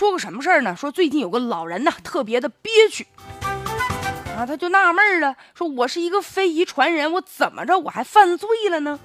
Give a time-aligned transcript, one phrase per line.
[0.00, 0.74] 说个什么事儿呢？
[0.74, 3.06] 说最近有个老人呢，特别的憋屈，
[4.34, 8.98] 啊，他就纳闷了，说我是一个非遗传人，我怎么着我还犯罪了呢？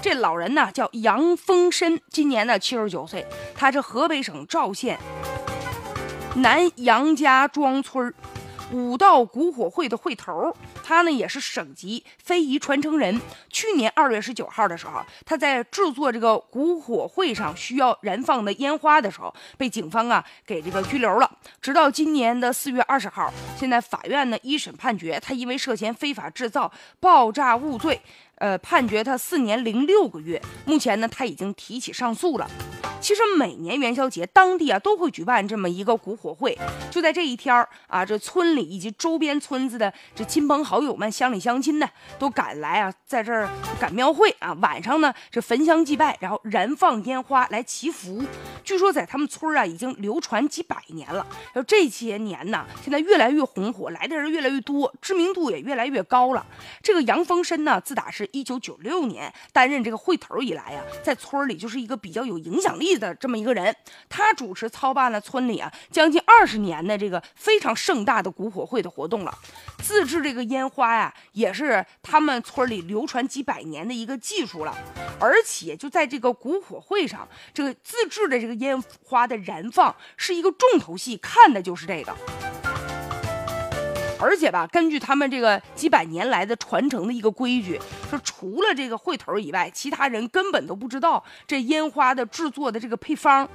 [0.00, 4.96] 这老人呢叫杨丰申，今年呢七十九岁，他是河北省赵县
[6.36, 8.14] 南杨家庄村儿
[8.72, 10.54] 武道古火会的会头。
[10.82, 13.20] 他呢也是省级非遗传承人。
[13.50, 21.30] 去年二月十九号的时候，他在制作这个古火会上需要燃放的烟花的时候，被警方啊给这个拘留了。
[21.60, 28.00] 直到今年的四月二十号，现在法院呢一审判决他因为涉嫌非法制造爆炸物罪，
[28.36, 30.40] 呃判决他四年零六个月。
[30.64, 32.48] 目前呢他已经提起上诉了。
[33.06, 36.58] 其实每年元宵节，当地啊都会举办这么一个古火会。
[36.90, 37.54] 就在这一天
[37.86, 41.88] 啊，这村里以及周边村子的这亲朋好友们、乡里乡亲的
[42.18, 43.48] 都赶来啊，在这儿
[43.78, 44.52] 赶庙会啊。
[44.54, 48.24] 晚上呢，这焚香祭拜，然后燃放烟花来祈福。
[48.64, 51.24] 据说在他们村啊，已经流传几百年了。
[51.54, 56.44] 就这些年呢，现在越来越红火，来的人越来越多，知名度也越来越高了。
[56.82, 62.95] 这个杨丰申呢，自打是一九九六年担任这个会头以来呀，在村里就是一个比较有影响力。
[62.98, 63.74] 的这么一个人，
[64.08, 69.34] 他主持操办了村里啊将近二十年的这个非常盛大的古火会的活动了。
[69.82, 74.76] 自制这个烟花呀，也是他们村里流传几百年的一个技术了。
[75.18, 82.14] 而且就在这个古火会上，这个自制的这个烟花的燃放是一个重头戏，看的就是这个。
[84.18, 93.48] 而且吧，根据他们这个几百年来的传承的一个规矩，说除了这个会头以外，其他人根本都不知道这烟花的制作的这个配方。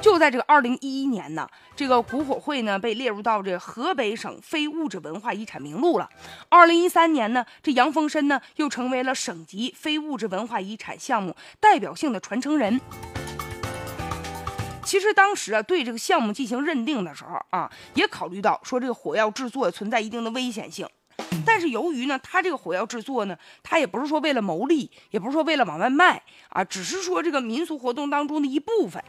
[0.00, 6.08] 就在这个二零一一年呢，这个古火会呢被列入到这河北省非物质文化遗产名录了。
[6.48, 12.80] 二零一三年呢，这杨丰申呢又成为了省级非物质文化遗产项目代表性的传承人。
[14.86, 20.88] 其实当时啊，对这个项目进行认定的时候啊，也考虑到说这个火药制作存在一定的危险性。
[21.44, 29.02] 但是由于呢，他这个火药制作呢，他也不是说为了牟利，也不是说为了往外卖啊，只是说这个民俗活动当中的一部分。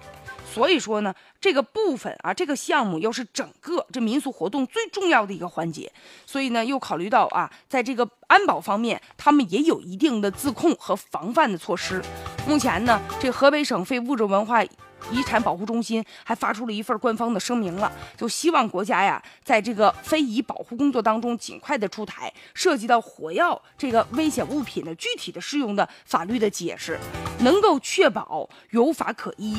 [0.52, 5.92] 所以说呢，这个部分啊，这个项目又是整个这民俗活动最重要的一个环节。
[6.26, 12.02] 所以呢，又考虑到啊，在这个安保方面，他们也有一定的自控和防范的措施。
[12.48, 14.64] 目前呢，这河北省非物质文化。
[15.12, 27.00] 遗产保护中心还发出了一份官方的声明了，就希望国家呀，在这个非遗保护工作当中尽快的出台涉及到火药这个危险物品的具体的适用的法律的解释，
[27.40, 29.58] 能够确保有法可依。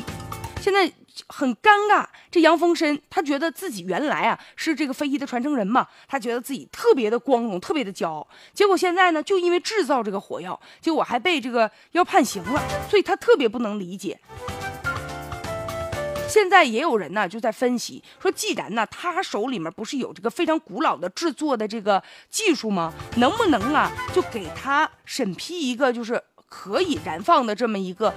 [0.61, 0.91] 现在
[1.27, 8.27] 很尴尬，这杨丰申他觉得自己原来啊是这个非遗的传承人嘛，他觉得自己特别的光荣，特别的骄傲。
[8.53, 14.19] 结果现在呢，就因为制造这个火药，结果还被这个要判刑了，所以他特别不能理解。
[16.29, 22.93] 现在也有人呢，就在分析说，既然呢，他手里面不是有这个非常古老的制作的这个技术吗？
[23.15, 28.13] 能不能啊，就给他审批一个就是可以燃放的这么一个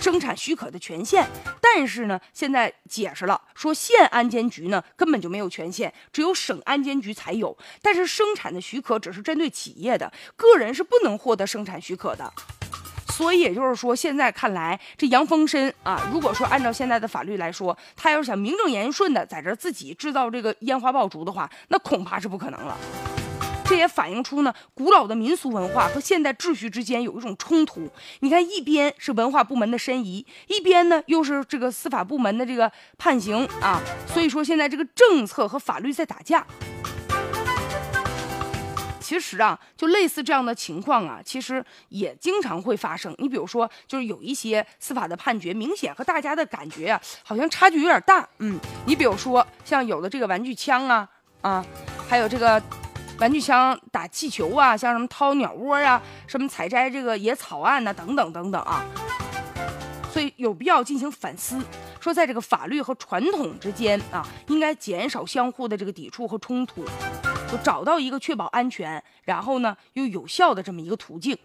[0.00, 1.28] 生产许可的权限？
[1.62, 7.56] 但是呢，现在解释了，说县安监局呢根本就没有权限，只有省安监局才有。
[7.80, 12.32] 但是生产的许可只是针对企业的，个人是不能获得生产许可的。
[13.16, 22.76] 所以也就是说，现在看来，这杨丰申啊，如果说按照现在的法律来说，他要是想名正言顺的在这自己制造这个烟花爆竹的话，那恐怕是不可能了。
[23.64, 27.88] 这也反映出呢，古老的民俗文化和现代秩序之间有一种冲突。
[28.18, 33.80] 你看，一边是文化部门的申遗，一边呢又是这个司法部门的这个判刑啊。
[34.12, 36.44] 所以说，现在这个政策和法律在打架。
[39.14, 43.14] 其实啊，就类似这样的情况啊，其实也经常会发生。
[43.18, 48.28] 你比如说，就是有一些司法的判决，明显和大家的感觉啊，好像差距有点大。
[48.38, 51.08] 嗯，你比如说，像有的这个玩具枪啊，
[51.42, 51.64] 啊，
[52.08, 52.60] 还有这个
[53.20, 58.84] 玩具枪打气球啊，像什么掏鸟窝啊，什么采摘这个野草案呐，等等等等啊。
[60.12, 61.62] 所以有必要进行反思，
[62.00, 66.84] 说在这个法律和传统之间啊，应该减少相互的这个抵触和冲突。
[67.58, 71.36] 找到一个确保安全，然后呢又有效的这么一个途径。